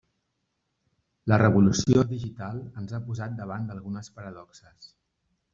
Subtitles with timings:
[1.31, 4.93] La revolució digital ens ha posat davant d'algunes paradoxes.